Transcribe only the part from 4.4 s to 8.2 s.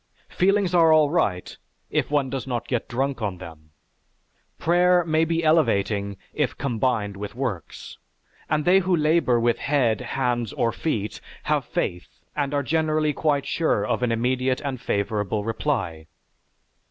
Prayer may be elevating if combined with works,